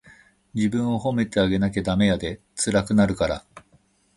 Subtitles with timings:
[0.55, 3.45] 自分を褒めてあげなダメやで、つらくなるから。